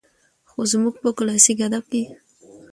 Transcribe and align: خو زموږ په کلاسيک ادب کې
خو 0.49 0.59
زموږ 0.71 0.95
په 1.03 1.09
کلاسيک 1.17 1.59
ادب 1.67 1.83
کې 1.91 2.03